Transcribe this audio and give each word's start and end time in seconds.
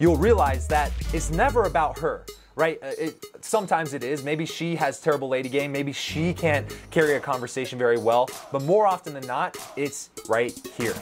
you'll 0.00 0.16
realize 0.16 0.66
that 0.66 0.90
it's 1.12 1.30
never 1.30 1.64
about 1.64 1.96
her 2.00 2.24
right? 2.56 2.78
Uh, 2.82 2.92
it, 2.98 3.24
sometimes 3.40 3.94
it 3.94 4.04
is. 4.04 4.22
Maybe 4.22 4.44
she 4.44 4.76
has 4.76 5.00
terrible 5.00 5.28
lady 5.28 5.48
game. 5.48 5.72
Maybe 5.72 5.92
she 5.92 6.34
can't 6.34 6.66
carry 6.90 7.14
a 7.14 7.20
conversation 7.20 7.78
very 7.78 7.98
well. 7.98 8.28
But 8.52 8.62
more 8.62 8.86
often 8.86 9.14
than 9.14 9.26
not, 9.26 9.56
it's 9.76 10.10
right 10.28 10.52
here. 10.76 10.94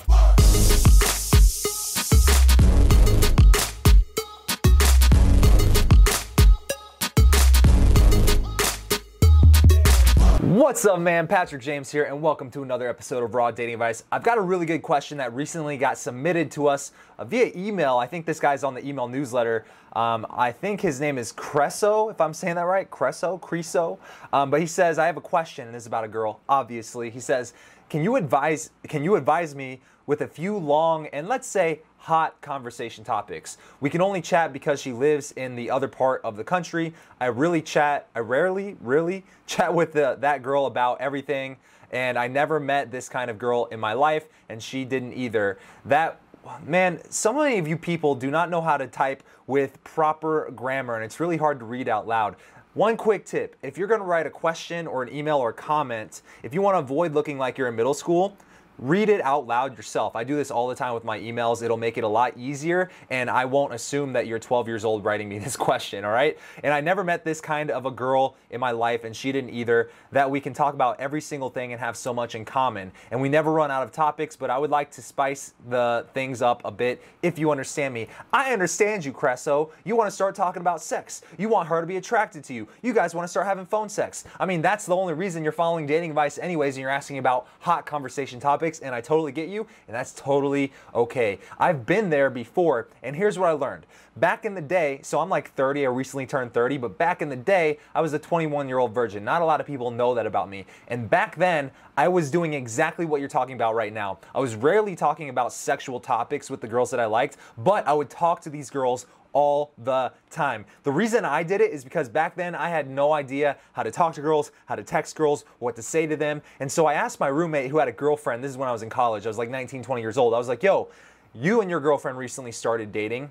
What's 10.58 10.84
up, 10.84 10.98
man? 10.98 11.28
Patrick 11.28 11.62
James 11.62 11.92
here, 11.92 12.02
and 12.02 12.20
welcome 12.20 12.50
to 12.50 12.64
another 12.64 12.88
episode 12.88 13.22
of 13.22 13.32
Raw 13.32 13.52
Dating 13.52 13.74
Advice. 13.74 14.02
I've 14.10 14.24
got 14.24 14.38
a 14.38 14.40
really 14.40 14.66
good 14.66 14.82
question 14.82 15.18
that 15.18 15.32
recently 15.32 15.76
got 15.76 15.98
submitted 15.98 16.50
to 16.50 16.66
us 16.66 16.90
uh, 17.16 17.24
via 17.24 17.52
email. 17.54 17.96
I 17.96 18.08
think 18.08 18.26
this 18.26 18.40
guy's 18.40 18.64
on 18.64 18.74
the 18.74 18.84
email 18.84 19.06
newsletter. 19.06 19.66
Um, 19.92 20.26
I 20.28 20.50
think 20.50 20.80
his 20.80 21.00
name 21.00 21.16
is 21.16 21.32
Creso, 21.32 22.10
if 22.10 22.20
I'm 22.20 22.34
saying 22.34 22.56
that 22.56 22.62
right. 22.62 22.90
Creso, 22.90 23.40
Creso. 23.40 23.98
Um, 24.32 24.50
but 24.50 24.58
he 24.58 24.66
says, 24.66 24.98
I 24.98 25.06
have 25.06 25.16
a 25.16 25.20
question, 25.20 25.68
and 25.68 25.76
it's 25.76 25.86
about 25.86 26.02
a 26.02 26.08
girl, 26.08 26.40
obviously. 26.48 27.08
He 27.08 27.20
says, 27.20 27.54
Can 27.88 28.02
you 28.02 28.16
advise? 28.16 28.70
Can 28.88 29.04
you 29.04 29.14
advise 29.14 29.54
me 29.54 29.80
with 30.08 30.22
a 30.22 30.26
few 30.26 30.56
long 30.56 31.06
and 31.08 31.28
let's 31.28 31.46
say 31.46 31.80
hot 31.98 32.40
conversation 32.40 33.04
topics. 33.04 33.58
We 33.80 33.90
can 33.90 34.00
only 34.00 34.22
chat 34.22 34.52
because 34.52 34.80
she 34.80 34.90
lives 34.90 35.32
in 35.32 35.54
the 35.54 35.70
other 35.70 35.86
part 35.86 36.22
of 36.24 36.36
the 36.36 36.42
country. 36.42 36.94
I 37.20 37.26
really 37.26 37.60
chat, 37.60 38.08
I 38.16 38.20
rarely, 38.20 38.76
really 38.80 39.24
chat 39.46 39.72
with 39.72 39.92
the, 39.92 40.16
that 40.20 40.42
girl 40.42 40.66
about 40.66 41.00
everything. 41.00 41.58
And 41.92 42.18
I 42.18 42.26
never 42.26 42.58
met 42.58 42.90
this 42.90 43.08
kind 43.08 43.30
of 43.30 43.38
girl 43.38 43.66
in 43.66 43.80
my 43.80 43.92
life, 43.94 44.28
and 44.48 44.62
she 44.62 44.84
didn't 44.84 45.14
either. 45.14 45.58
That 45.86 46.20
man, 46.66 47.00
so 47.10 47.32
many 47.32 47.58
of 47.58 47.66
you 47.66 47.76
people 47.76 48.14
do 48.14 48.30
not 48.30 48.50
know 48.50 48.60
how 48.60 48.76
to 48.76 48.86
type 48.86 49.22
with 49.46 49.82
proper 49.84 50.50
grammar, 50.54 50.96
and 50.96 51.04
it's 51.04 51.18
really 51.18 51.38
hard 51.38 51.58
to 51.60 51.64
read 51.64 51.88
out 51.88 52.06
loud. 52.06 52.36
One 52.74 52.96
quick 52.96 53.24
tip 53.24 53.56
if 53.62 53.78
you're 53.78 53.88
to 53.88 53.98
write 53.98 54.26
a 54.26 54.30
question 54.30 54.86
or 54.86 55.02
an 55.02 55.12
email 55.12 55.38
or 55.38 55.50
a 55.50 55.54
comment, 55.54 56.22
if 56.42 56.52
you 56.52 56.60
want 56.62 56.74
to 56.74 56.78
avoid 56.78 57.12
looking 57.12 57.38
like 57.38 57.56
you're 57.56 57.68
in 57.68 57.76
middle 57.76 57.94
school, 57.94 58.36
read 58.78 59.08
it 59.08 59.20
out 59.22 59.46
loud 59.46 59.76
yourself. 59.76 60.14
I 60.14 60.24
do 60.24 60.36
this 60.36 60.50
all 60.50 60.68
the 60.68 60.74
time 60.74 60.94
with 60.94 61.04
my 61.04 61.18
emails. 61.18 61.62
It'll 61.62 61.76
make 61.76 61.98
it 61.98 62.04
a 62.04 62.08
lot 62.08 62.36
easier, 62.36 62.90
and 63.10 63.28
I 63.28 63.44
won't 63.44 63.74
assume 63.74 64.12
that 64.12 64.26
you're 64.26 64.38
12 64.38 64.68
years 64.68 64.84
old 64.84 65.04
writing 65.04 65.28
me 65.28 65.38
this 65.48 65.56
question, 65.56 66.04
all 66.04 66.12
right? 66.12 66.38
And 66.62 66.72
I 66.72 66.80
never 66.80 67.02
met 67.02 67.24
this 67.24 67.40
kind 67.40 67.70
of 67.70 67.86
a 67.86 67.90
girl 67.90 68.36
in 68.50 68.60
my 68.60 68.70
life, 68.70 69.04
and 69.04 69.14
she 69.14 69.32
didn't 69.32 69.50
either, 69.50 69.90
that 70.12 70.30
we 70.30 70.40
can 70.40 70.52
talk 70.52 70.74
about 70.74 71.00
every 71.00 71.20
single 71.20 71.50
thing 71.50 71.72
and 71.72 71.80
have 71.80 71.96
so 71.96 72.14
much 72.14 72.34
in 72.34 72.44
common. 72.44 72.92
And 73.10 73.20
we 73.20 73.28
never 73.28 73.52
run 73.52 73.70
out 73.70 73.82
of 73.82 73.92
topics, 73.92 74.36
but 74.36 74.50
I 74.50 74.58
would 74.58 74.70
like 74.70 74.90
to 74.92 75.02
spice 75.02 75.54
the 75.68 76.06
things 76.14 76.40
up 76.40 76.62
a 76.64 76.70
bit 76.70 77.02
if 77.22 77.38
you 77.38 77.50
understand 77.50 77.92
me. 77.94 78.08
I 78.32 78.52
understand 78.52 79.04
you, 79.04 79.12
Creso. 79.12 79.70
You 79.84 79.96
want 79.96 80.08
to 80.08 80.14
start 80.14 80.34
talking 80.34 80.60
about 80.60 80.80
sex. 80.80 81.22
You 81.36 81.48
want 81.48 81.68
her 81.68 81.80
to 81.80 81.86
be 81.86 81.96
attracted 81.96 82.44
to 82.44 82.54
you. 82.54 82.68
You 82.82 82.92
guys 82.92 83.14
want 83.14 83.24
to 83.24 83.28
start 83.28 83.46
having 83.46 83.66
phone 83.66 83.88
sex. 83.88 84.24
I 84.38 84.46
mean, 84.46 84.62
that's 84.62 84.86
the 84.86 84.94
only 84.94 85.14
reason 85.14 85.42
you're 85.42 85.52
following 85.52 85.86
dating 85.86 86.10
advice 86.10 86.38
anyways, 86.38 86.76
and 86.76 86.82
you're 86.82 86.90
asking 86.90 87.18
about 87.18 87.48
hot 87.60 87.84
conversation 87.84 88.38
topics 88.38 88.67
topics, 88.68 88.80
and 88.80 88.94
I 88.94 89.00
totally 89.00 89.32
get 89.32 89.48
you, 89.48 89.66
and 89.86 89.96
that's 89.96 90.12
totally 90.12 90.72
okay. 90.94 91.38
I've 91.58 91.86
been 91.86 92.10
there 92.10 92.30
before, 92.30 92.88
and 93.02 93.16
here's 93.16 93.38
what 93.38 93.48
I 93.48 93.52
learned. 93.52 93.86
Back 94.16 94.44
in 94.44 94.54
the 94.54 94.60
day, 94.60 95.00
so 95.02 95.20
I'm 95.20 95.28
like 95.28 95.52
30, 95.54 95.86
I 95.86 95.90
recently 95.90 96.26
turned 96.26 96.52
30, 96.52 96.78
but 96.78 96.98
back 96.98 97.22
in 97.22 97.28
the 97.28 97.36
day, 97.36 97.78
I 97.94 98.00
was 98.00 98.12
a 98.12 98.18
21 98.18 98.68
year 98.68 98.78
old 98.78 98.92
virgin. 98.92 99.24
Not 99.24 99.42
a 99.42 99.44
lot 99.44 99.60
of 99.60 99.66
people 99.66 99.90
know 99.90 100.14
that 100.14 100.26
about 100.26 100.48
me. 100.48 100.66
And 100.88 101.08
back 101.08 101.36
then, 101.36 101.70
I 101.96 102.08
was 102.08 102.30
doing 102.30 102.54
exactly 102.54 103.06
what 103.06 103.20
you're 103.20 103.28
talking 103.28 103.54
about 103.54 103.74
right 103.74 103.92
now. 103.92 104.18
I 104.34 104.40
was 104.40 104.54
rarely 104.54 104.96
talking 104.96 105.28
about 105.28 105.52
sexual 105.52 106.00
topics 106.00 106.50
with 106.50 106.60
the 106.60 106.68
girls 106.68 106.90
that 106.90 107.00
I 107.00 107.06
liked, 107.06 107.36
but 107.56 107.86
I 107.86 107.92
would 107.92 108.10
talk 108.10 108.40
to 108.42 108.50
these 108.50 108.70
girls 108.70 109.06
all 109.38 109.70
the 109.84 110.12
time. 110.30 110.64
The 110.82 110.90
reason 110.90 111.24
I 111.24 111.44
did 111.44 111.60
it 111.60 111.70
is 111.70 111.84
because 111.84 112.08
back 112.08 112.34
then 112.34 112.56
I 112.56 112.70
had 112.70 112.90
no 112.90 113.12
idea 113.12 113.56
how 113.72 113.84
to 113.84 113.90
talk 113.92 114.14
to 114.14 114.20
girls, 114.20 114.50
how 114.66 114.74
to 114.74 114.82
text 114.82 115.14
girls, 115.14 115.44
what 115.60 115.76
to 115.76 115.82
say 115.82 116.08
to 116.08 116.16
them. 116.16 116.42
And 116.58 116.70
so 116.70 116.86
I 116.86 116.94
asked 116.94 117.20
my 117.20 117.28
roommate 117.28 117.70
who 117.70 117.78
had 117.78 117.86
a 117.86 117.92
girlfriend, 117.92 118.42
this 118.42 118.50
is 118.50 118.56
when 118.56 118.68
I 118.68 118.72
was 118.72 118.82
in 118.82 118.90
college, 118.90 119.26
I 119.26 119.28
was 119.28 119.38
like 119.38 119.48
19, 119.48 119.84
20 119.84 120.02
years 120.02 120.18
old. 120.18 120.34
I 120.34 120.38
was 120.38 120.48
like, 120.48 120.64
yo, 120.64 120.88
you 121.32 121.60
and 121.60 121.70
your 121.70 121.78
girlfriend 121.78 122.18
recently 122.18 122.50
started 122.50 122.90
dating 122.90 123.30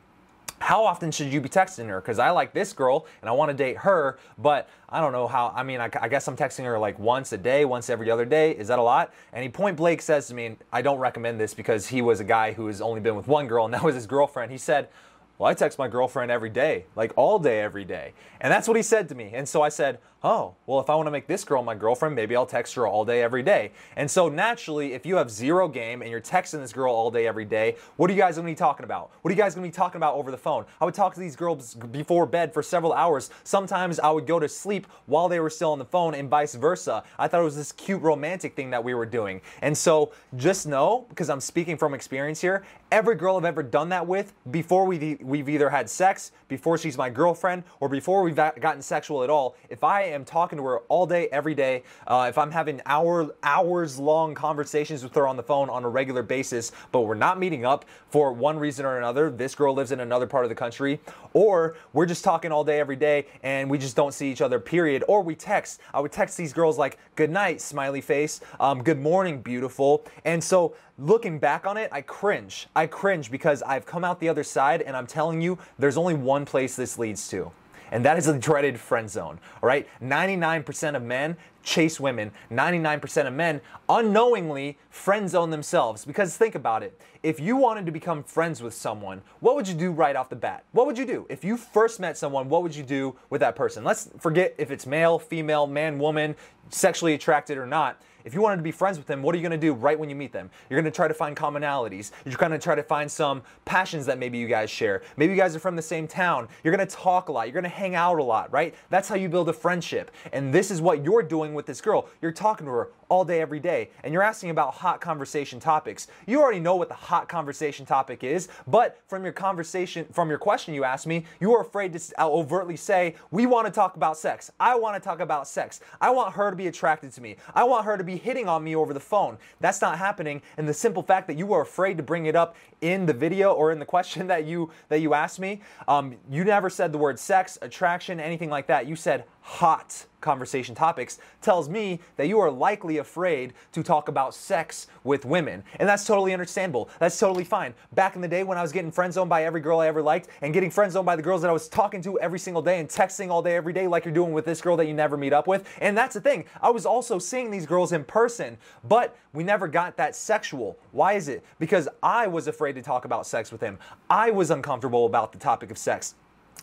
how 0.60 0.84
often 0.84 1.12
should 1.12 1.32
you 1.32 1.40
be 1.40 1.50
texting 1.50 1.88
her? 1.88 2.02
Because 2.02 2.18
I 2.18 2.32
like 2.32 2.52
this 2.52 2.74
girl 2.74 3.06
and 3.22 3.30
I 3.30 3.32
want 3.32 3.52
to 3.52 3.56
date 3.56 3.78
her, 3.78 4.18
but 4.40 4.68
I 4.90 5.00
don't 5.00 5.12
know 5.12 5.28
how. 5.28 5.54
I 5.56 5.62
mean, 5.62 5.80
I, 5.80 5.90
I, 6.02 6.08
guess 6.08 6.28
I'm 6.28 6.36
texting 6.36 6.66
her 6.66 6.80
like 6.80 6.98
once 6.98 7.32
a 7.32 7.38
day, 7.38 7.64
once 7.64 7.90
every 7.90 8.10
other 8.10 8.26
day. 8.26 8.52
Is 8.52 8.68
that 8.70 8.80
a 8.80 8.82
lot? 8.82 9.14
And 9.34 9.44
he 9.44 9.50
point 9.50 9.78
blank 9.78 10.02
says 10.02 10.28
to 10.30 10.34
me, 10.34 10.48
and 10.48 10.58
I 10.74 10.82
don't 10.82 10.98
recommend 10.98 11.40
this 11.40 11.54
because 11.54 11.88
he 11.88 12.02
was 12.02 12.20
a 12.20 12.24
guy 12.24 12.54
who 12.54 12.68
has 12.68 12.82
only 12.82 13.02
been 13.02 13.16
with 13.16 13.28
one 13.28 13.48
girl 13.48 13.66
and 13.66 13.74
that 13.74 13.84
was 13.84 13.94
his 13.94 14.08
girlfriend. 14.08 14.52
He 14.52 14.58
said, 14.58 14.90
well, 15.38 15.50
I 15.50 15.54
text 15.54 15.78
my 15.78 15.88
girlfriend 15.88 16.32
every 16.32 16.50
day, 16.50 16.86
like 16.96 17.14
all 17.16 17.38
day, 17.38 17.62
every 17.62 17.86
day. 17.86 18.14
And 18.42 18.52
that's 18.52 18.68
what 18.68 18.76
he 18.78 18.84
said 18.84 19.08
to 19.10 19.16
me. 19.16 19.32
And 19.34 19.48
so 19.48 19.62
I 19.62 19.70
said, 19.70 20.00
oh, 20.24 20.56
well, 20.66 20.80
if 20.80 20.90
I 20.90 20.96
want 20.96 21.08
to 21.08 21.12
make 21.12 21.28
this 21.28 21.44
girl 21.44 21.62
my 21.62 21.76
girlfriend, 21.76 22.16
maybe 22.16 22.36
I'll 22.36 22.46
text 22.46 22.74
her 22.74 22.88
all 22.88 23.06
day, 23.06 23.22
every 23.22 23.44
day. 23.44 23.72
And 23.96 24.10
so 24.10 24.30
naturally, 24.30 24.94
if 24.94 25.06
you 25.06 25.16
have 25.18 25.30
zero 25.30 25.68
game 25.68 26.02
and 26.02 26.10
you're 26.10 26.22
texting 26.22 26.60
this 26.60 26.74
girl 26.74 26.94
all 26.94 27.12
day, 27.12 27.28
every 27.28 27.46
day, 27.46 27.76
what 27.98 28.10
are 28.10 28.14
you 28.14 28.20
guys 28.20 28.36
going 28.36 28.48
to 28.48 28.52
be 28.52 28.56
talking 28.56 28.84
about? 28.84 29.12
What 29.22 29.32
are 29.32 29.36
you 29.36 29.42
guys 29.42 29.54
going 29.54 29.64
to 29.64 29.72
be 29.72 29.76
talking 29.76 29.98
about 29.98 30.16
over 30.16 30.32
the 30.32 30.38
phone? 30.38 30.66
I 30.82 30.86
would 30.86 30.96
talk 30.96 31.14
to 31.14 31.20
these 31.20 31.36
girls 31.36 31.76
before 31.76 32.26
bed 32.26 32.54
for 32.54 32.64
several 32.64 32.94
hours. 32.94 33.30
Sometimes 33.44 34.00
I 34.00 34.10
would 34.10 34.26
go 34.26 34.40
to 34.40 34.50
sleep 34.50 34.88
while 35.06 35.30
they 35.30 35.40
were 35.40 35.52
still 35.52 35.72
on 35.72 35.80
the 35.80 35.86
phone 35.86 36.16
and 36.16 36.30
vice 36.30 36.56
versa. 36.56 37.04
I 37.20 37.28
thought 37.28 37.42
it 37.42 37.46
was 37.46 37.56
this 37.56 37.72
cute 37.72 38.02
romantic 38.02 38.56
thing 38.56 38.72
that 38.72 38.84
we 38.84 38.96
were 38.96 39.06
doing. 39.06 39.42
And 39.62 39.78
so 39.78 40.14
just 40.36 40.68
know, 40.68 41.06
because 41.10 41.30
I'm 41.30 41.42
speaking 41.42 41.78
from 41.78 41.94
experience 41.94 42.42
here, 42.42 42.66
every 42.92 43.16
girl 43.16 43.38
I've 43.38 43.46
ever 43.46 43.64
done 43.64 43.90
that 43.90 44.08
with, 44.08 44.34
before 44.50 44.86
we 44.86 45.18
we've 45.28 45.50
either 45.50 45.70
had 45.70 45.90
sex, 45.90 46.32
before 46.48 46.78
she's 46.78 46.98
my 46.98 47.10
girlfriend, 47.10 47.64
or 47.82 47.90
before 47.90 48.24
we've 48.24 48.36
gotten 48.36 48.82
sexual 48.82 49.24
at 49.24 49.30
all, 49.30 49.58
if 49.70 49.84
I 49.84 50.04
am 50.04 50.24
talking 50.24 50.58
to 50.58 50.64
her 50.64 50.80
all 50.88 51.06
day, 51.06 51.28
every 51.32 51.54
day, 51.54 51.84
uh, 52.08 52.28
if 52.30 52.38
I'm 52.38 52.50
having 52.50 52.82
hour, 52.86 53.36
hours 53.44 54.00
long 54.00 54.34
conversations 54.34 55.04
with 55.04 55.14
her 55.16 55.28
on 55.28 55.36
the 55.36 55.44
phone 55.44 55.70
on 55.70 55.84
a 55.84 55.90
regular 55.90 56.24
basis, 56.24 56.72
but 56.94 57.02
we're 57.02 57.16
not 57.16 57.38
meeting 57.38 57.66
up 57.66 57.84
for 58.10 58.32
one 58.32 58.58
reason 58.58 58.86
or 58.86 58.98
another, 58.98 59.30
this 59.30 59.54
girl 59.54 59.74
lives 59.74 59.92
in 59.92 60.00
another 60.00 60.26
part 60.26 60.46
of 60.46 60.50
the 60.50 60.56
country, 60.56 61.02
or 61.34 61.76
we're 61.92 62.06
just 62.06 62.24
talking 62.24 62.52
all 62.52 62.64
day, 62.64 62.80
every 62.80 62.96
day, 62.96 63.26
and 63.44 63.70
we 63.70 63.78
just 63.78 63.98
don't 63.98 64.14
see 64.14 64.32
each 64.32 64.42
other, 64.42 64.60
period, 64.60 65.04
or 65.10 65.22
we 65.22 65.36
text. 65.36 65.82
I 65.94 66.00
would 66.00 66.14
text 66.14 66.38
these 66.38 66.54
girls 66.54 66.78
like, 66.78 66.98
good 67.16 67.30
night, 67.30 67.60
smiley 67.60 68.02
face, 68.02 68.40
um, 68.62 68.82
good 68.82 69.00
morning, 69.00 69.42
beautiful. 69.42 70.06
And 70.24 70.42
so 70.42 70.76
looking 70.98 71.40
back 71.40 71.66
on 71.66 71.78
it, 71.78 71.90
I 71.92 72.02
cringe. 72.02 72.68
I 72.76 72.88
cringe 72.88 73.30
because 73.32 73.62
I've 73.64 73.86
come 73.86 74.04
out 74.04 74.20
the 74.20 74.30
other 74.30 74.44
side 74.44 74.82
and 74.82 74.96
I'm 74.96 75.08
telling 75.08 75.42
you, 75.42 75.58
there's 75.78 75.98
only 75.98 76.14
one 76.14 76.46
place 76.46 76.76
this 76.76 76.98
leads 76.98 77.28
to. 77.30 77.52
And 77.92 78.04
that 78.04 78.18
is 78.18 78.26
the 78.26 78.38
dreaded 78.38 78.80
friend 78.80 79.10
zone. 79.10 79.40
All 79.62 79.68
right? 79.68 79.88
99% 80.02 80.96
of 80.96 81.04
men 81.04 81.38
chase 81.64 82.00
women. 82.00 82.32
99% 82.52 83.28
of 83.28 83.34
men 83.34 83.62
unknowingly 83.88 84.78
friend 84.90 85.30
zone 85.30 85.52
themselves. 85.52 86.04
Because 86.04 86.36
think 86.36 86.56
about 86.56 86.84
it. 86.84 87.00
If 87.24 87.40
you 87.40 87.56
wanted 87.56 87.86
to 87.86 87.92
become 87.92 88.24
friends 88.24 88.62
with 88.62 88.74
someone, 88.74 89.22
what 89.40 89.56
would 89.56 89.68
you 89.68 89.74
do 89.74 89.92
right 89.92 90.16
off 90.16 90.30
the 90.30 90.36
bat? 90.36 90.64
What 90.72 90.86
would 90.86 90.98
you 90.98 91.06
do? 91.06 91.26
If 91.30 91.44
you 91.44 91.58
first 91.58 92.00
met 92.00 92.18
someone, 92.18 92.50
what 92.50 92.64
would 92.64 92.76
you 92.76 92.84
do 92.84 93.16
with 93.30 93.42
that 93.42 93.56
person? 93.56 93.84
Let's 93.84 94.10
forget 94.20 94.54
if 94.58 94.72
it's 94.72 94.86
male, 94.86 95.18
female, 95.20 95.68
man, 95.68 96.00
woman, 96.00 96.36
sexually 96.70 97.14
attracted 97.14 97.58
or 97.58 97.68
not. 97.68 98.02
If 98.28 98.34
you 98.34 98.42
wanted 98.42 98.58
to 98.58 98.62
be 98.62 98.74
friends 98.74 98.98
with 98.98 99.08
them, 99.08 99.24
what 99.24 99.34
are 99.34 99.38
you 99.38 99.42
to 99.58 99.58
do 99.58 99.74
right 99.74 99.98
when 99.98 100.10
you 100.10 100.16
meet 100.16 100.34
them? 100.34 100.50
You're 100.70 100.82
to 100.82 100.92
try 100.92 101.08
to 101.08 101.14
find 101.14 101.34
commonalities. 101.34 102.12
You're 102.26 102.36
to 102.52 102.60
try 102.60 102.76
to 102.76 102.84
find 102.84 103.10
some 103.10 103.42
passions 103.64 104.06
that 104.06 104.20
maybe 104.20 104.38
you 104.38 104.48
guys 104.48 104.70
share. 104.70 105.02
Maybe 105.16 105.32
you 105.32 105.40
guys 105.40 105.56
are 105.56 105.60
from 105.60 105.78
the 105.78 105.82
same 105.82 106.10
town. 106.10 106.50
You're 106.62 106.76
to 106.86 106.94
talk 106.94 107.30
a 107.30 107.32
lot. 107.32 107.48
You're 107.48 107.54
to 107.64 107.70
hang 107.70 107.96
out 107.96 108.20
a 108.20 108.24
lot, 108.24 108.52
right? 108.52 108.76
That's 108.90 109.08
how 109.08 109.16
you 109.16 109.30
build 109.30 109.48
a 109.48 109.54
friendship. 109.54 110.12
And 110.34 110.54
this 110.54 110.72
is 110.72 110.82
what 110.82 111.06
you're 111.06 111.24
doing 111.24 111.54
with 111.54 111.66
this 111.66 111.80
girl. 111.80 112.10
You're 112.22 112.34
talking 112.34 112.66
to 112.66 112.72
her 112.74 112.90
all 113.10 113.24
day, 113.24 113.42
every 113.42 113.60
day, 113.60 113.90
and 114.04 114.14
you're 114.14 114.24
asking 114.24 114.50
about 114.50 114.74
hot 114.74 115.02
conversation 115.02 115.60
topics. 115.60 116.08
You 116.26 116.42
already 116.42 116.60
know 116.60 116.76
what 116.76 116.90
the 116.90 116.96
hot 116.96 117.30
conversation 117.30 117.86
topic 117.86 118.24
is, 118.24 118.50
but 118.68 119.00
from 119.08 119.24
your 119.24 119.34
conversation, 119.34 120.06
from 120.12 120.30
your 120.30 120.38
question 120.38 120.74
you 120.74 120.84
asked 120.84 121.08
me, 121.08 121.26
you 121.40 121.54
are 121.56 121.62
afraid 121.62 121.94
to 121.94 122.22
overtly 122.22 122.76
say, 122.76 123.16
We 123.32 123.46
want 123.46 123.68
to 123.68 123.72
talk 123.72 123.96
about 123.96 124.18
sex. 124.18 124.52
I 124.60 124.76
want 124.76 125.02
to 125.02 125.06
talk 125.06 125.20
about 125.20 125.48
sex. 125.48 125.80
I 126.02 126.10
want 126.10 126.34
her 126.34 126.50
to 126.50 126.56
be 126.56 126.68
attracted 126.68 127.12
to 127.14 127.22
me. 127.22 127.38
I 127.56 127.64
want 127.64 127.86
her 127.86 127.98
to 127.98 128.04
be 128.04 128.18
hitting 128.18 128.48
on 128.48 128.64
me 128.64 128.76
over 128.76 128.94
the 128.94 129.00
phone. 129.00 129.38
That's 129.60 129.82
not 129.82 129.98
happening. 129.98 130.42
And 130.58 130.68
the 130.68 130.74
simple 130.74 131.04
fact 131.04 131.28
that 131.28 131.38
you 131.38 131.54
are 131.54 131.62
afraid 131.62 131.98
to 131.98 132.04
bring 132.04 132.26
it 132.26 132.36
up 132.36 132.56
in 132.82 133.06
the 133.06 133.14
video 133.14 133.54
or 133.54 133.72
in 133.72 133.80
the 133.80 133.86
question 133.98 134.28
that 134.28 134.46
you 134.46 134.72
that 134.90 135.00
you 135.00 135.14
asked 135.14 135.40
me, 135.40 135.62
um, 135.88 136.16
you 136.30 136.44
never 136.44 136.70
said 136.70 136.92
the 136.92 136.98
word 136.98 137.20
sex, 137.20 137.58
attraction, 137.62 138.20
anything 138.20 138.50
like 138.50 138.68
that. 138.68 138.88
You 138.88 138.96
said 138.96 139.26
hot 139.42 140.06
conversation 140.22 140.76
topics 140.76 141.20
tells 141.42 141.70
me 141.70 142.00
that 142.16 142.28
you 142.28 142.40
are 142.40 142.50
likely 142.50 142.98
afraid 142.98 143.54
to 143.72 143.84
talk 143.84 144.08
about 144.08 144.34
sex 144.34 144.88
with 145.04 145.26
women. 145.26 145.64
And 145.80 145.88
that's 145.88 146.06
totally 146.06 146.34
understandable. 146.34 146.90
That's 147.00 147.18
totally 147.18 147.44
fine. 147.44 147.74
Back 147.94 148.16
in 148.16 148.22
the 148.22 148.28
day 148.28 148.44
when 148.44 148.58
I 148.58 148.62
was 148.62 148.72
getting 148.72 148.92
friend 148.92 149.14
zoned 149.14 149.30
by 149.30 149.44
every 149.44 149.62
girl 149.62 149.80
I 149.80 149.88
ever 149.88 150.02
liked 150.02 150.30
and 150.42 150.54
getting 150.54 150.72
friend 150.72 150.92
zoned 150.92 151.06
by 151.06 151.16
the 151.16 151.22
girls 151.22 151.42
that 151.42 151.50
I 151.50 151.54
was 151.54 151.68
talking 151.68 152.02
to 152.04 152.20
every 152.20 152.40
single 152.40 152.62
day 152.62 152.80
and 152.80 152.90
texting 152.90 153.30
all 153.30 153.42
day 153.42 153.56
every 153.56 153.74
day 153.74 153.88
like 153.88 154.06
you're 154.06 154.14
doing 154.14 154.34
with 154.34 154.46
this 154.46 154.62
girl 154.62 154.76
that 154.78 154.86
you 154.86 154.94
never 154.94 155.18
meet 155.18 155.34
up 155.34 155.48
with. 155.48 155.68
And 155.80 155.98
that's 155.98 156.14
the 156.14 156.22
thing. 156.22 156.46
I 156.62 156.70
was 156.70 156.86
also 156.86 157.20
seeing 157.20 157.52
these 157.52 157.66
girls 157.66 157.92
in 157.92 158.04
person, 158.04 158.58
but 158.84 159.16
we 159.34 159.44
never 159.44 159.68
got 159.68 159.98
that 159.98 160.16
sexual. 160.16 160.78
Why 160.92 161.14
is 161.14 161.28
it? 161.28 161.44
Because 161.60 161.88
I 162.02 162.28
was 162.28 162.48
afraid 162.48 162.74
to 162.74 162.82
talk 162.82 163.06
about 163.06 163.28
sex 163.28 163.52
with 163.52 163.62
him. 163.62 163.78
I 164.10 164.32
was 164.32 164.50
uncomfortable 164.50 165.06
about 165.06 165.32
the 165.32 165.40
topic 165.40 165.72
of 165.72 165.78
sex. 165.78 166.16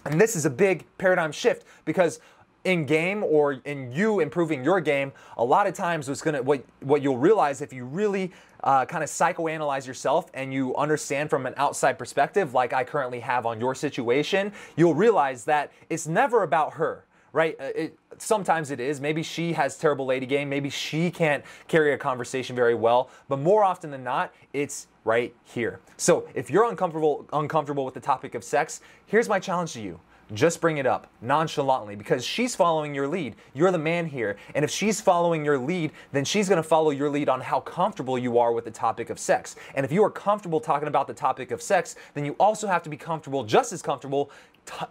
And 0.04 0.20
this 0.20 0.36
is 0.36 0.44
a 0.44 0.50
big 0.50 0.84
paradigm 0.98 1.32
shift 1.32 1.66
because 1.84 2.20
in 2.64 2.86
game 2.86 3.22
or 3.22 3.54
in 3.64 3.92
you 3.92 4.20
improving 4.20 4.64
your 4.64 4.80
game, 4.80 5.12
a 5.36 5.44
lot 5.44 5.66
of 5.66 5.74
times 5.74 6.08
what's 6.08 6.22
gonna 6.22 6.42
what 6.42 6.64
what 6.80 7.02
you'll 7.02 7.18
realize 7.18 7.60
if 7.60 7.72
you 7.72 7.84
really 7.84 8.32
uh, 8.62 8.84
kind 8.86 9.04
of 9.04 9.10
psychoanalyze 9.10 9.86
yourself 9.86 10.30
and 10.34 10.52
you 10.52 10.74
understand 10.76 11.28
from 11.28 11.46
an 11.46 11.54
outside 11.56 11.98
perspective, 11.98 12.54
like 12.54 12.72
I 12.72 12.82
currently 12.82 13.20
have 13.20 13.44
on 13.44 13.60
your 13.60 13.74
situation, 13.74 14.52
you'll 14.76 14.94
realize 14.94 15.44
that 15.44 15.72
it's 15.90 16.06
never 16.06 16.42
about 16.42 16.74
her 16.74 17.04
right? 17.34 17.56
Uh, 17.60 17.64
it, 17.74 17.98
sometimes 18.16 18.70
it 18.70 18.78
is. 18.78 19.00
Maybe 19.00 19.22
she 19.22 19.52
has 19.54 19.76
terrible 19.76 20.06
lady 20.06 20.24
game. 20.24 20.48
Maybe 20.48 20.70
she 20.70 21.10
can't 21.10 21.44
carry 21.66 21.92
a 21.92 21.98
conversation 21.98 22.54
very 22.54 22.76
well. 22.76 23.10
But 23.28 23.40
more 23.40 23.64
often 23.64 23.90
than 23.90 24.04
not, 24.04 24.32
it's 24.52 24.86
right 25.04 25.34
here. 25.42 25.80
So 25.96 26.28
if 26.34 26.48
you're 26.48 26.64
uncomfortable 26.64 27.26
uncomfortable 27.32 27.84
with 27.84 27.94
the 27.94 28.00
topic 28.00 28.34
of 28.36 28.44
sex, 28.44 28.80
here's 29.06 29.28
my 29.28 29.40
challenge 29.40 29.72
to 29.72 29.82
you. 29.82 30.00
Just 30.32 30.60
bring 30.60 30.78
it 30.78 30.86
up 30.86 31.08
nonchalantly 31.20 31.96
because 31.96 32.24
she's 32.24 32.56
following 32.56 32.94
your 32.94 33.06
lead. 33.06 33.36
You're 33.52 33.70
the 33.70 33.78
man 33.78 34.06
here. 34.06 34.36
And 34.54 34.64
if 34.64 34.70
she's 34.70 35.00
following 35.00 35.44
your 35.44 35.58
lead, 35.58 35.92
then 36.12 36.24
she's 36.24 36.48
going 36.48 36.62
to 36.62 36.68
follow 36.68 36.90
your 36.90 37.10
lead 37.10 37.28
on 37.28 37.40
how 37.40 37.60
comfortable 37.60 38.18
you 38.18 38.38
are 38.38 38.52
with 38.52 38.64
the 38.64 38.70
topic 38.70 39.10
of 39.10 39.18
sex. 39.18 39.56
And 39.74 39.84
if 39.84 39.92
you 39.92 40.02
are 40.02 40.10
comfortable 40.10 40.60
talking 40.60 40.88
about 40.88 41.06
the 41.06 41.14
topic 41.14 41.50
of 41.50 41.60
sex, 41.60 41.96
then 42.14 42.24
you 42.24 42.32
also 42.40 42.66
have 42.66 42.82
to 42.84 42.90
be 42.90 42.96
comfortable, 42.96 43.44
just 43.44 43.72
as 43.72 43.82
comfortable, 43.82 44.30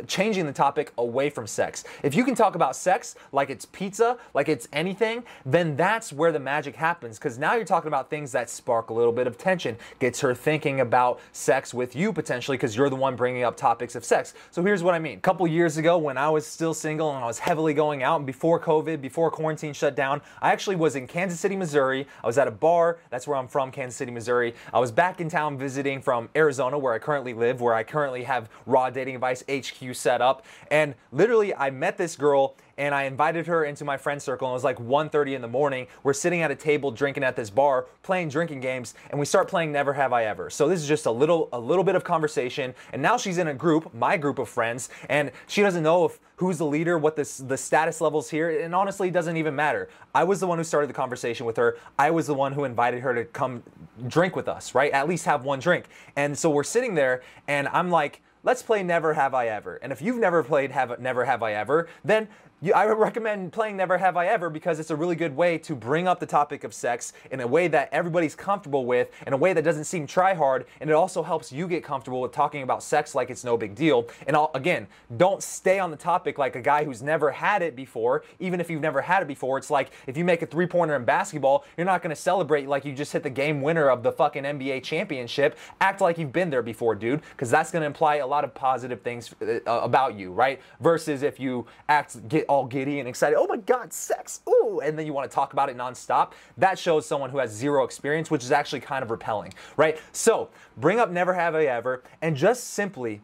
changing 0.07 0.45
the 0.45 0.53
topic 0.53 0.91
away 0.97 1.29
from 1.29 1.47
sex. 1.47 1.83
If 2.03 2.15
you 2.15 2.23
can 2.23 2.35
talk 2.35 2.55
about 2.55 2.75
sex 2.75 3.15
like 3.31 3.49
it's 3.49 3.65
pizza, 3.65 4.17
like 4.33 4.49
it's 4.49 4.67
anything, 4.73 5.23
then 5.45 5.75
that's 5.75 6.13
where 6.13 6.31
the 6.31 6.39
magic 6.39 6.75
happens 6.75 7.17
because 7.17 7.37
now 7.37 7.55
you're 7.55 7.65
talking 7.65 7.87
about 7.87 8.09
things 8.09 8.31
that 8.31 8.49
spark 8.49 8.89
a 8.89 8.93
little 8.93 9.11
bit 9.11 9.27
of 9.27 9.37
tension, 9.37 9.77
gets 9.99 10.19
her 10.21 10.33
thinking 10.35 10.79
about 10.79 11.19
sex 11.31 11.73
with 11.73 11.95
you 11.95 12.13
potentially 12.13 12.57
because 12.57 12.75
you're 12.75 12.89
the 12.89 12.95
one 12.95 13.15
bringing 13.15 13.43
up 13.43 13.57
topics 13.57 13.95
of 13.95 14.05
sex. 14.05 14.33
So 14.51 14.63
here's 14.63 14.83
what 14.83 14.93
I 14.93 14.99
mean. 14.99 15.17
A 15.17 15.21
couple 15.21 15.45
years 15.47 15.77
ago 15.77 15.97
when 15.97 16.17
I 16.17 16.29
was 16.29 16.45
still 16.45 16.73
single 16.73 17.15
and 17.15 17.23
I 17.23 17.27
was 17.27 17.39
heavily 17.39 17.73
going 17.73 18.03
out 18.03 18.17
and 18.17 18.25
before 18.25 18.59
COVID, 18.59 19.01
before 19.01 19.31
quarantine 19.31 19.73
shut 19.73 19.95
down, 19.95 20.21
I 20.41 20.51
actually 20.51 20.75
was 20.75 20.95
in 20.95 21.07
Kansas 21.07 21.39
City, 21.39 21.55
Missouri. 21.55 22.07
I 22.23 22.27
was 22.27 22.37
at 22.37 22.47
a 22.47 22.51
bar. 22.51 22.99
That's 23.09 23.27
where 23.27 23.37
I'm 23.37 23.47
from, 23.47 23.71
Kansas 23.71 23.95
City, 23.95 24.11
Missouri. 24.11 24.53
I 24.73 24.79
was 24.79 24.91
back 24.91 25.21
in 25.21 25.29
town 25.29 25.57
visiting 25.57 26.01
from 26.01 26.29
Arizona 26.35 26.77
where 26.77 26.93
I 26.93 26.99
currently 26.99 27.33
live, 27.33 27.61
where 27.61 27.73
I 27.73 27.83
currently 27.83 28.23
have 28.23 28.49
Raw 28.65 28.89
Dating 28.89 29.15
Advice 29.15 29.43
HQ 29.63 29.95
set 29.95 30.21
up. 30.21 30.45
And 30.71 30.95
literally, 31.11 31.55
I 31.55 31.69
met 31.69 31.97
this 31.97 32.15
girl 32.15 32.55
and 32.77 32.95
I 32.95 33.03
invited 33.03 33.45
her 33.47 33.65
into 33.65 33.85
my 33.85 33.97
friend 33.97 34.21
circle. 34.21 34.47
And 34.47 34.53
it 34.53 34.55
was 34.55 34.63
like 34.63 34.79
1:30 34.79 35.35
in 35.35 35.41
the 35.41 35.47
morning. 35.47 35.87
We're 36.01 36.13
sitting 36.13 36.41
at 36.41 36.51
a 36.51 36.55
table 36.55 36.91
drinking 36.91 37.23
at 37.23 37.35
this 37.35 37.49
bar, 37.49 37.85
playing 38.01 38.29
drinking 38.29 38.61
games, 38.61 38.95
and 39.11 39.19
we 39.19 39.25
start 39.25 39.47
playing 39.47 39.71
Never 39.71 39.93
Have 39.93 40.11
I 40.11 40.25
Ever. 40.25 40.49
So 40.49 40.67
this 40.67 40.81
is 40.81 40.87
just 40.87 41.05
a 41.05 41.11
little 41.11 41.49
a 41.53 41.59
little 41.59 41.83
bit 41.83 41.95
of 41.95 42.03
conversation. 42.03 42.73
And 42.91 43.01
now 43.01 43.17
she's 43.17 43.37
in 43.37 43.47
a 43.47 43.53
group, 43.53 43.93
my 43.93 44.17
group 44.17 44.39
of 44.39 44.49
friends, 44.49 44.89
and 45.09 45.31
she 45.47 45.61
doesn't 45.61 45.83
know 45.83 46.05
if 46.05 46.19
who's 46.37 46.57
the 46.57 46.65
leader, 46.65 46.97
what 46.97 47.15
this 47.15 47.37
the 47.37 47.57
status 47.57 48.01
levels 48.01 48.29
here, 48.29 48.49
and 48.61 48.73
honestly, 48.73 49.09
it 49.09 49.13
doesn't 49.13 49.37
even 49.37 49.55
matter. 49.55 49.89
I 50.15 50.23
was 50.23 50.39
the 50.39 50.47
one 50.47 50.57
who 50.57 50.63
started 50.63 50.89
the 50.89 50.93
conversation 50.93 51.45
with 51.45 51.57
her. 51.57 51.77
I 51.99 52.09
was 52.09 52.25
the 52.27 52.33
one 52.33 52.53
who 52.53 52.63
invited 52.63 53.01
her 53.01 53.13
to 53.13 53.25
come 53.25 53.63
drink 54.07 54.35
with 54.35 54.47
us, 54.47 54.73
right? 54.73 54.91
At 54.91 55.07
least 55.07 55.25
have 55.25 55.43
one 55.43 55.59
drink. 55.59 55.85
And 56.15 56.37
so 56.37 56.49
we're 56.49 56.63
sitting 56.63 56.95
there, 56.95 57.21
and 57.47 57.67
I'm 57.67 57.91
like 57.91 58.21
let's 58.43 58.61
play 58.61 58.83
Never 58.83 59.13
Have 59.13 59.33
I 59.33 59.47
Ever. 59.47 59.77
And 59.77 59.91
if 59.91 60.01
you've 60.01 60.19
never 60.19 60.43
played 60.43 60.71
have, 60.71 60.99
Never 60.99 61.25
Have 61.25 61.41
I 61.41 61.53
Ever, 61.53 61.87
then 62.03 62.27
you, 62.63 62.71
I 62.73 62.85
recommend 62.85 63.51
playing 63.51 63.75
Never 63.75 63.97
Have 63.97 64.15
I 64.15 64.27
Ever 64.27 64.49
because 64.49 64.79
it's 64.79 64.89
a 64.89 64.95
really 64.95 65.17
good 65.17 65.35
way 65.35 65.57
to 65.57 65.75
bring 65.75 66.07
up 66.07 66.21
the 66.21 66.25
topic 66.25 66.63
of 66.63 66.73
sex 66.73 67.11
in 67.29 67.41
a 67.41 67.47
way 67.47 67.67
that 67.67 67.89
everybody's 67.91 68.35
comfortable 68.35 68.85
with, 68.85 69.09
in 69.27 69.33
a 69.33 69.37
way 69.37 69.51
that 69.51 69.65
doesn't 69.65 69.83
seem 69.83 70.07
try 70.07 70.33
hard, 70.33 70.65
and 70.79 70.89
it 70.89 70.93
also 70.93 71.21
helps 71.23 71.51
you 71.51 71.67
get 71.67 71.83
comfortable 71.83 72.21
with 72.21 72.31
talking 72.31 72.63
about 72.63 72.81
sex 72.81 73.15
like 73.15 73.29
it's 73.29 73.43
no 73.43 73.57
big 73.57 73.75
deal. 73.75 74.07
And 74.27 74.37
I'll, 74.37 74.49
again, 74.53 74.87
don't 75.17 75.43
stay 75.43 75.77
on 75.77 75.91
the 75.91 75.97
topic 75.97 76.37
like 76.37 76.55
a 76.55 76.61
guy 76.61 76.85
who's 76.85 77.01
never 77.01 77.31
had 77.31 77.61
it 77.61 77.75
before, 77.75 78.23
even 78.39 78.61
if 78.61 78.69
you've 78.69 78.81
never 78.81 79.01
had 79.01 79.21
it 79.21 79.27
before. 79.27 79.57
It's 79.57 79.69
like 79.69 79.91
if 80.07 80.15
you 80.15 80.23
make 80.23 80.41
a 80.41 80.45
three 80.45 80.67
pointer 80.67 80.95
in 80.95 81.03
basketball, 81.03 81.65
you're 81.75 81.85
not 81.85 82.01
going 82.01 82.15
to 82.15 82.21
celebrate 82.21 82.69
like 82.69 82.85
you 82.85 82.93
just 82.93 83.11
hit 83.11 83.23
the 83.23 83.29
game 83.29 83.61
winner 83.61 83.89
of 83.89 84.03
the 84.03 84.11
fucking 84.13 84.43
NBA 84.43 84.83
championship. 84.83 85.57
Act 85.81 85.99
like 85.99 86.17
you've 86.17 86.31
been 86.31 86.49
there 86.49 86.61
before, 86.61 86.95
dude, 86.95 87.23
because 87.31 87.51
that's 87.51 87.71
going 87.71 87.81
to 87.81 87.87
imply 87.87 88.17
a 88.17 88.27
lot 88.27 88.45
of 88.45 88.53
positive 88.53 89.01
things 89.01 89.35
uh, 89.41 89.59
about 89.67 90.15
you, 90.15 90.31
right? 90.31 90.61
Versus 90.79 91.23
if 91.23 91.41
you 91.41 91.67
act, 91.89 92.29
get 92.29 92.45
all 92.53 92.65
giddy 92.65 92.99
and 92.99 93.09
excited. 93.09 93.35
Oh 93.37 93.47
my 93.47 93.57
God, 93.57 93.91
sex! 93.91 94.41
Ooh, 94.47 94.79
and 94.83 94.97
then 94.97 95.05
you 95.05 95.13
want 95.13 95.29
to 95.29 95.33
talk 95.33 95.53
about 95.53 95.69
it 95.69 95.75
nonstop. 95.75 96.33
That 96.57 96.77
shows 96.77 97.05
someone 97.05 97.31
who 97.31 97.39
has 97.39 97.51
zero 97.51 97.83
experience, 97.83 98.29
which 98.29 98.43
is 98.43 98.51
actually 98.51 98.81
kind 98.81 99.03
of 99.03 99.09
repelling, 99.09 99.53
right? 99.75 99.99
So 100.11 100.49
bring 100.77 100.99
up 100.99 101.09
never 101.09 101.33
have 101.33 101.55
I 101.55 101.65
ever, 101.65 102.03
and 102.21 102.35
just 102.35 102.65
simply, 102.69 103.21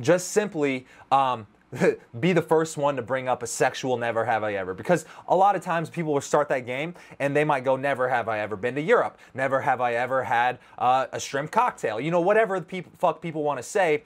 just 0.00 0.30
simply. 0.30 0.86
Um, 1.12 1.46
be 2.20 2.32
the 2.32 2.42
first 2.42 2.76
one 2.76 2.96
to 2.96 3.02
bring 3.02 3.28
up 3.28 3.42
a 3.42 3.46
sexual 3.46 3.96
never 3.96 4.24
have 4.24 4.44
I 4.44 4.54
ever. 4.54 4.74
Because 4.74 5.06
a 5.28 5.34
lot 5.34 5.56
of 5.56 5.62
times 5.62 5.90
people 5.90 6.12
will 6.12 6.20
start 6.20 6.48
that 6.48 6.66
game 6.66 6.94
and 7.18 7.34
they 7.34 7.44
might 7.44 7.64
go, 7.64 7.76
never 7.76 8.08
have 8.08 8.28
I 8.28 8.40
ever 8.40 8.56
been 8.56 8.74
to 8.76 8.80
Europe. 8.80 9.18
Never 9.34 9.60
have 9.60 9.80
I 9.80 9.94
ever 9.94 10.22
had 10.22 10.58
uh, 10.78 11.06
a 11.12 11.20
shrimp 11.20 11.50
cocktail. 11.50 12.00
You 12.00 12.10
know, 12.10 12.20
whatever 12.20 12.58
the 12.60 12.66
people, 12.66 12.92
fuck 12.98 13.20
people 13.20 13.42
want 13.42 13.58
to 13.58 13.62
say. 13.62 14.04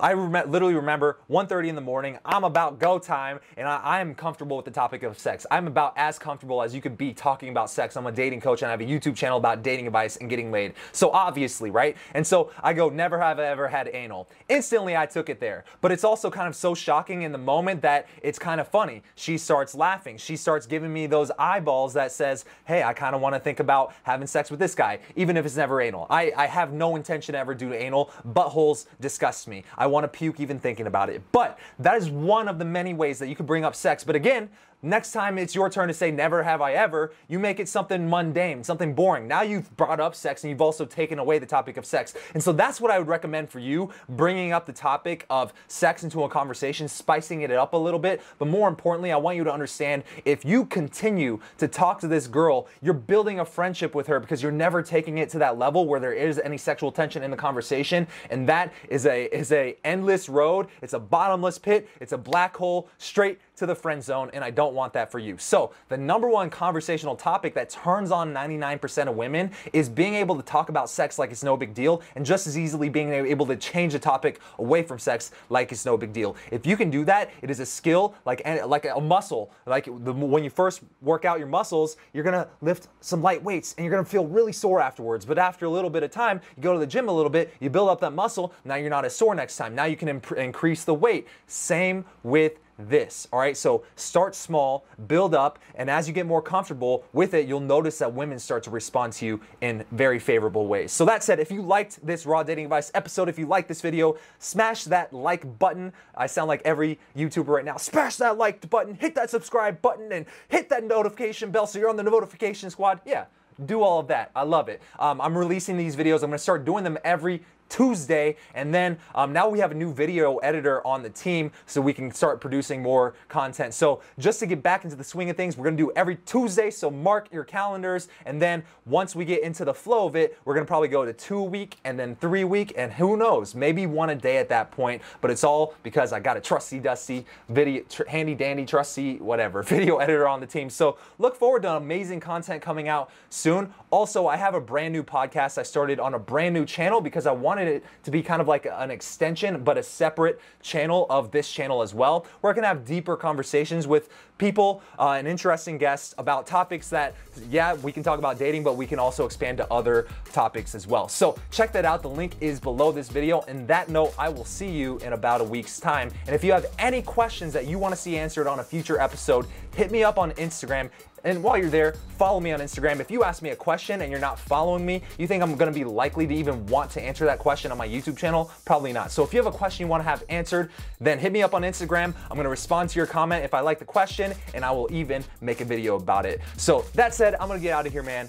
I 0.00 0.12
rem- 0.12 0.50
literally 0.50 0.74
remember 0.74 1.18
1.30 1.30 1.68
in 1.68 1.74
the 1.74 1.80
morning, 1.80 2.18
I'm 2.24 2.44
about 2.44 2.78
go 2.78 2.98
time, 2.98 3.40
and 3.56 3.66
I, 3.66 4.00
am 4.00 4.14
comfortable 4.14 4.56
with 4.56 4.66
the 4.66 4.70
topic 4.70 5.02
of 5.02 5.18
sex. 5.18 5.46
I'm 5.50 5.66
about 5.66 5.94
as 5.96 6.18
comfortable 6.18 6.62
as 6.62 6.74
you 6.74 6.82
could 6.82 6.98
be 6.98 7.14
talking 7.14 7.48
about 7.48 7.70
sex. 7.70 7.96
I'm 7.96 8.06
a 8.06 8.12
dating 8.12 8.42
coach, 8.42 8.60
and 8.60 8.68
I 8.68 8.72
have 8.72 8.80
a 8.80 8.84
YouTube 8.84 9.16
channel 9.16 9.38
about 9.38 9.62
dating 9.62 9.86
advice 9.86 10.16
and 10.16 10.28
getting 10.28 10.50
laid. 10.50 10.74
So 10.92 11.10
obviously, 11.10 11.70
right? 11.70 11.96
And 12.12 12.26
so 12.26 12.50
I 12.62 12.74
go, 12.74 12.90
never 12.90 13.18
have 13.18 13.38
I 13.38 13.46
ever 13.46 13.68
had 13.68 13.88
anal. 13.92 14.28
Instantly, 14.48 14.96
I 14.96 15.06
took 15.06 15.30
it 15.30 15.40
there. 15.40 15.64
But 15.80 15.90
it's 15.90 16.04
also 16.04 16.30
kind 16.30 16.48
of 16.48 16.54
so 16.54 16.74
shocking 16.74 17.22
in 17.22 17.32
the 17.32 17.38
moment 17.38 17.80
that 17.82 18.08
it's 18.22 18.38
kind 18.38 18.60
of 18.60 18.68
funny. 18.68 19.02
She 19.14 19.38
starts 19.38 19.74
laughing. 19.74 20.18
She 20.18 20.36
starts 20.36 20.66
giving 20.66 20.92
me 20.92 21.06
those 21.06 21.30
eyeballs 21.38 21.94
that 21.94 22.12
says, 22.12 22.44
hey, 22.66 22.82
I 22.82 22.92
kind 22.92 23.14
of 23.14 23.22
want 23.22 23.34
to 23.34 23.40
think 23.40 23.60
about 23.60 23.94
having 24.02 24.26
sex 24.26 24.50
with 24.50 24.60
this 24.60 24.74
guy, 24.74 24.98
even 25.16 25.36
if 25.36 25.46
it's 25.46 25.56
never 25.56 25.80
anal. 25.80 26.06
I, 26.10 26.32
I 26.36 26.46
have 26.46 26.72
no 26.72 26.96
intention 26.96 27.32
to 27.32 27.38
ever 27.38 27.54
do 27.54 27.72
anal. 27.72 28.10
Buttholes 28.26 28.86
disgust 29.00 29.48
me. 29.48 29.64
I 29.78 29.86
want 29.86 30.04
to 30.04 30.08
puke 30.08 30.40
even 30.40 30.58
thinking 30.58 30.86
about 30.86 31.08
it. 31.08 31.22
But 31.32 31.58
that 31.78 31.96
is 31.96 32.10
one 32.10 32.48
of 32.48 32.58
the 32.58 32.64
many 32.64 32.92
ways 32.92 33.18
that 33.20 33.28
you 33.28 33.36
could 33.36 33.46
bring 33.46 33.64
up 33.64 33.74
sex. 33.74 34.04
But 34.04 34.16
again, 34.16 34.50
Next 34.82 35.10
time 35.10 35.38
it's 35.38 35.56
your 35.56 35.68
turn 35.68 35.88
to 35.88 35.94
say 35.94 36.12
never 36.12 36.44
have 36.44 36.62
I 36.62 36.74
ever, 36.74 37.12
you 37.26 37.40
make 37.40 37.58
it 37.58 37.68
something 37.68 38.08
mundane, 38.08 38.62
something 38.62 38.94
boring. 38.94 39.26
Now 39.26 39.42
you've 39.42 39.76
brought 39.76 39.98
up 39.98 40.14
sex 40.14 40.44
and 40.44 40.52
you've 40.52 40.60
also 40.60 40.84
taken 40.84 41.18
away 41.18 41.40
the 41.40 41.46
topic 41.46 41.76
of 41.76 41.84
sex. 41.84 42.14
And 42.32 42.40
so 42.40 42.52
that's 42.52 42.80
what 42.80 42.92
I 42.92 42.98
would 43.00 43.08
recommend 43.08 43.50
for 43.50 43.58
you, 43.58 43.90
bringing 44.08 44.52
up 44.52 44.66
the 44.66 44.72
topic 44.72 45.26
of 45.30 45.52
sex 45.66 46.04
into 46.04 46.22
a 46.22 46.28
conversation, 46.28 46.86
spicing 46.86 47.42
it 47.42 47.50
up 47.50 47.72
a 47.72 47.76
little 47.76 47.98
bit. 47.98 48.22
But 48.38 48.46
more 48.46 48.68
importantly, 48.68 49.10
I 49.10 49.16
want 49.16 49.36
you 49.36 49.42
to 49.42 49.52
understand 49.52 50.04
if 50.24 50.44
you 50.44 50.64
continue 50.64 51.40
to 51.56 51.66
talk 51.66 51.98
to 52.02 52.06
this 52.06 52.28
girl, 52.28 52.68
you're 52.80 52.94
building 52.94 53.40
a 53.40 53.44
friendship 53.44 53.96
with 53.96 54.06
her 54.06 54.20
because 54.20 54.44
you're 54.44 54.52
never 54.52 54.80
taking 54.80 55.18
it 55.18 55.28
to 55.30 55.40
that 55.40 55.58
level 55.58 55.88
where 55.88 55.98
there 55.98 56.12
is 56.14 56.38
any 56.38 56.56
sexual 56.56 56.92
tension 56.92 57.24
in 57.24 57.32
the 57.32 57.36
conversation. 57.36 58.06
And 58.30 58.48
that 58.48 58.72
is 58.88 59.06
a 59.06 59.24
is 59.36 59.50
a 59.50 59.76
endless 59.84 60.28
road. 60.28 60.68
It's 60.82 60.92
a 60.92 61.00
bottomless 61.00 61.58
pit. 61.58 61.88
It's 62.00 62.12
a 62.12 62.18
black 62.18 62.56
hole 62.56 62.88
straight 62.98 63.40
to 63.56 63.66
the 63.66 63.74
friend 63.74 64.02
zone, 64.02 64.30
and 64.32 64.44
I 64.44 64.50
don't 64.50 64.67
want 64.74 64.92
that 64.94 65.10
for 65.10 65.18
you. 65.18 65.36
So, 65.38 65.72
the 65.88 65.96
number 65.96 66.28
one 66.28 66.50
conversational 66.50 67.16
topic 67.16 67.54
that 67.54 67.70
turns 67.70 68.10
on 68.10 68.32
99% 68.32 69.08
of 69.08 69.16
women 69.16 69.50
is 69.72 69.88
being 69.88 70.14
able 70.14 70.36
to 70.36 70.42
talk 70.42 70.68
about 70.68 70.90
sex 70.90 71.18
like 71.18 71.30
it's 71.30 71.42
no 71.42 71.56
big 71.56 71.74
deal, 71.74 72.02
and 72.14 72.24
just 72.24 72.46
as 72.46 72.58
easily 72.58 72.88
being 72.88 73.12
able 73.12 73.46
to 73.46 73.56
change 73.56 73.92
the 73.92 73.98
topic 73.98 74.40
away 74.58 74.82
from 74.82 74.98
sex 74.98 75.30
like 75.50 75.72
it's 75.72 75.84
no 75.84 75.96
big 75.96 76.12
deal. 76.12 76.36
If 76.50 76.66
you 76.66 76.76
can 76.76 76.90
do 76.90 77.04
that, 77.04 77.30
it 77.42 77.50
is 77.50 77.60
a 77.60 77.66
skill 77.66 78.14
like 78.24 78.42
like 78.66 78.86
a 78.86 79.00
muscle. 79.00 79.50
Like 79.66 79.84
the, 79.84 80.12
when 80.12 80.44
you 80.44 80.50
first 80.50 80.82
work 81.00 81.24
out 81.24 81.38
your 81.38 81.48
muscles, 81.48 81.96
you're 82.12 82.24
gonna 82.24 82.48
lift 82.60 82.88
some 83.00 83.22
light 83.22 83.42
weights, 83.42 83.74
and 83.76 83.84
you're 83.84 83.92
gonna 83.92 84.04
feel 84.04 84.26
really 84.26 84.52
sore 84.52 84.80
afterwards. 84.80 85.24
But 85.24 85.38
after 85.38 85.66
a 85.66 85.70
little 85.70 85.90
bit 85.90 86.02
of 86.02 86.10
time, 86.10 86.40
you 86.56 86.62
go 86.62 86.72
to 86.72 86.78
the 86.78 86.86
gym 86.86 87.08
a 87.08 87.12
little 87.12 87.30
bit, 87.30 87.54
you 87.60 87.70
build 87.70 87.88
up 87.88 88.00
that 88.00 88.12
muscle. 88.12 88.52
Now 88.64 88.76
you're 88.76 88.90
not 88.90 89.04
as 89.04 89.14
sore 89.16 89.34
next 89.34 89.56
time. 89.56 89.74
Now 89.74 89.84
you 89.84 89.96
can 89.96 90.08
increase 90.36 90.84
the 90.84 90.94
weight. 90.94 91.26
Same 91.46 92.04
with 92.22 92.58
this. 92.78 93.26
All 93.32 93.40
right, 93.40 93.56
so 93.56 93.84
start 93.96 94.34
small, 94.34 94.84
build 95.06 95.34
up, 95.34 95.58
and 95.74 95.90
as 95.90 96.06
you 96.06 96.14
get 96.14 96.26
more 96.26 96.40
comfortable 96.40 97.04
with 97.12 97.34
it, 97.34 97.46
you'll 97.46 97.60
notice 97.60 97.98
that 97.98 98.12
women 98.12 98.38
start 98.38 98.62
to 98.64 98.70
respond 98.70 99.12
to 99.14 99.26
you 99.26 99.40
in 99.60 99.84
very 99.92 100.18
favorable 100.18 100.66
ways. 100.66 100.92
So, 100.92 101.04
that 101.04 101.24
said, 101.24 101.40
if 101.40 101.50
you 101.50 101.62
liked 101.62 102.04
this 102.06 102.26
Raw 102.26 102.42
Dating 102.42 102.64
Advice 102.64 102.90
episode, 102.94 103.28
if 103.28 103.38
you 103.38 103.46
liked 103.46 103.68
this 103.68 103.80
video, 103.80 104.16
smash 104.38 104.84
that 104.84 105.12
like 105.12 105.58
button. 105.58 105.92
I 106.14 106.26
sound 106.26 106.48
like 106.48 106.62
every 106.64 106.98
YouTuber 107.16 107.48
right 107.48 107.64
now. 107.64 107.76
Smash 107.76 108.16
that 108.16 108.38
like 108.38 108.68
button, 108.70 108.94
hit 108.94 109.14
that 109.16 109.30
subscribe 109.30 109.82
button, 109.82 110.12
and 110.12 110.26
hit 110.48 110.68
that 110.68 110.84
notification 110.84 111.50
bell 111.50 111.66
so 111.66 111.78
you're 111.78 111.90
on 111.90 111.96
the 111.96 112.02
notification 112.02 112.70
squad. 112.70 113.00
Yeah 113.04 113.26
do 113.66 113.82
all 113.82 113.98
of 113.98 114.06
that. 114.08 114.30
I 114.36 114.42
love 114.42 114.68
it. 114.68 114.80
Um, 114.98 115.20
I'm 115.20 115.36
releasing 115.36 115.76
these 115.76 115.96
videos. 115.96 116.16
I'm 116.16 116.30
going 116.30 116.32
to 116.32 116.38
start 116.38 116.64
doing 116.64 116.84
them 116.84 116.98
every 117.04 117.42
Tuesday. 117.68 118.36
And 118.54 118.74
then 118.74 118.98
um, 119.14 119.32
now 119.32 119.48
we 119.48 119.58
have 119.58 119.70
a 119.70 119.74
new 119.74 119.92
video 119.92 120.36
editor 120.38 120.86
on 120.86 121.02
the 121.02 121.10
team 121.10 121.50
so 121.66 121.80
we 121.80 121.92
can 121.92 122.12
start 122.12 122.40
producing 122.40 122.82
more 122.82 123.14
content. 123.28 123.74
So 123.74 124.00
just 124.18 124.40
to 124.40 124.46
get 124.46 124.62
back 124.62 124.84
into 124.84 124.96
the 124.96 125.04
swing 125.04 125.30
of 125.30 125.36
things, 125.36 125.56
we're 125.56 125.64
gonna 125.64 125.76
do 125.76 125.92
every 125.96 126.16
Tuesday. 126.16 126.70
So 126.70 126.90
mark 126.90 127.28
your 127.32 127.44
calendars. 127.44 128.08
And 128.26 128.40
then 128.40 128.62
once 128.86 129.14
we 129.14 129.24
get 129.24 129.42
into 129.42 129.64
the 129.64 129.74
flow 129.74 130.06
of 130.06 130.16
it, 130.16 130.38
we're 130.44 130.54
gonna 130.54 130.66
probably 130.66 130.88
go 130.88 131.04
to 131.04 131.12
two 131.12 131.42
week 131.42 131.76
and 131.84 131.98
then 131.98 132.16
three 132.16 132.44
week. 132.44 132.72
And 132.76 132.92
who 132.92 133.16
knows, 133.16 133.54
maybe 133.54 133.86
one 133.86 134.10
a 134.10 134.14
day 134.14 134.38
at 134.38 134.48
that 134.48 134.70
point. 134.70 135.02
But 135.20 135.30
it's 135.30 135.44
all 135.44 135.74
because 135.82 136.12
I 136.12 136.20
got 136.20 136.36
a 136.36 136.40
trusty 136.40 136.78
dusty 136.78 137.26
video, 137.48 137.82
tr- 137.88 138.08
handy 138.08 138.34
dandy 138.34 138.64
trusty, 138.64 139.16
whatever, 139.16 139.62
video 139.68 139.98
editor 139.98 140.28
on 140.28 140.40
the 140.40 140.46
team. 140.46 140.70
So 140.70 140.98
look 141.18 141.36
forward 141.36 141.62
to 141.62 141.72
amazing 141.76 142.20
content 142.20 142.62
coming 142.62 142.88
out 142.88 143.10
soon. 143.30 143.72
Also, 143.90 144.26
I 144.26 144.36
have 144.36 144.54
a 144.54 144.60
brand 144.60 144.92
new 144.92 145.02
podcast 145.02 145.58
I 145.58 145.62
started 145.62 146.00
on 146.00 146.14
a 146.14 146.18
brand 146.18 146.54
new 146.54 146.64
channel 146.64 147.00
because 147.00 147.26
I 147.26 147.32
want 147.32 147.57
wanted 147.58 147.74
it 147.74 147.84
to 148.04 148.10
be 148.10 148.22
kind 148.22 148.40
of 148.40 148.46
like 148.46 148.66
an 148.70 148.90
extension, 148.90 149.64
but 149.64 149.76
a 149.76 149.82
separate 149.82 150.40
channel 150.62 151.06
of 151.10 151.30
this 151.30 151.50
channel 151.50 151.82
as 151.82 151.92
well, 151.92 152.26
where 152.40 152.52
I 152.52 152.54
can 152.54 152.64
have 152.64 152.84
deeper 152.84 153.16
conversations 153.16 153.86
with 153.86 154.08
people 154.38 154.82
uh, 154.98 155.12
and 155.12 155.26
interesting 155.26 155.78
guests 155.78 156.14
about 156.18 156.46
topics 156.46 156.88
that, 156.90 157.16
yeah, 157.50 157.74
we 157.74 157.90
can 157.90 158.04
talk 158.04 158.20
about 158.20 158.38
dating, 158.38 158.62
but 158.62 158.76
we 158.76 158.86
can 158.86 159.00
also 159.00 159.26
expand 159.26 159.58
to 159.58 159.72
other 159.72 160.06
topics 160.32 160.76
as 160.76 160.86
well. 160.86 161.08
So 161.08 161.36
check 161.50 161.72
that 161.72 161.84
out. 161.84 162.02
The 162.02 162.10
link 162.10 162.34
is 162.40 162.60
below 162.60 162.92
this 162.92 163.08
video. 163.08 163.40
And 163.48 163.66
that 163.66 163.88
note, 163.88 164.14
I 164.16 164.28
will 164.28 164.44
see 164.44 164.68
you 164.68 164.98
in 164.98 165.12
about 165.12 165.40
a 165.40 165.44
week's 165.44 165.80
time. 165.80 166.10
And 166.26 166.36
if 166.36 166.44
you 166.44 166.52
have 166.52 166.66
any 166.78 167.02
questions 167.02 167.52
that 167.54 167.66
you 167.66 167.78
want 167.78 167.94
to 167.94 168.00
see 168.00 168.16
answered 168.16 168.46
on 168.46 168.60
a 168.60 168.64
future 168.64 169.00
episode, 169.00 169.46
hit 169.74 169.90
me 169.90 170.04
up 170.04 170.18
on 170.18 170.30
Instagram 170.32 170.90
and 171.24 171.42
while 171.42 171.56
you're 171.56 171.70
there, 171.70 171.92
follow 172.16 172.40
me 172.40 172.52
on 172.52 172.60
Instagram. 172.60 173.00
If 173.00 173.10
you 173.10 173.24
ask 173.24 173.42
me 173.42 173.50
a 173.50 173.56
question 173.56 174.02
and 174.02 174.10
you're 174.10 174.20
not 174.20 174.38
following 174.38 174.84
me, 174.84 175.02
you 175.18 175.26
think 175.26 175.42
I'm 175.42 175.56
gonna 175.56 175.72
be 175.72 175.84
likely 175.84 176.26
to 176.26 176.34
even 176.34 176.66
want 176.66 176.90
to 176.92 177.02
answer 177.02 177.24
that 177.26 177.38
question 177.38 177.70
on 177.72 177.78
my 177.78 177.88
YouTube 177.88 178.16
channel? 178.16 178.50
Probably 178.64 178.92
not. 178.92 179.10
So 179.10 179.22
if 179.22 179.32
you 179.32 179.38
have 179.38 179.52
a 179.52 179.56
question 179.56 179.86
you 179.86 179.90
wanna 179.90 180.04
have 180.04 180.24
answered, 180.28 180.70
then 181.00 181.18
hit 181.18 181.32
me 181.32 181.42
up 181.42 181.54
on 181.54 181.62
Instagram. 181.62 182.14
I'm 182.30 182.36
gonna 182.36 182.48
respond 182.48 182.90
to 182.90 182.98
your 182.98 183.06
comment 183.06 183.44
if 183.44 183.54
I 183.54 183.60
like 183.60 183.78
the 183.78 183.84
question, 183.84 184.32
and 184.54 184.64
I 184.64 184.70
will 184.70 184.88
even 184.92 185.24
make 185.40 185.60
a 185.60 185.64
video 185.64 185.96
about 185.96 186.26
it. 186.26 186.40
So 186.56 186.84
that 186.94 187.14
said, 187.14 187.34
I'm 187.40 187.48
gonna 187.48 187.60
get 187.60 187.72
out 187.72 187.86
of 187.86 187.92
here, 187.92 188.02
man. 188.02 188.28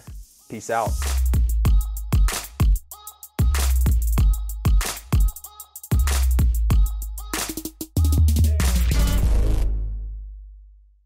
Peace 0.50 0.69
out. 0.69 0.89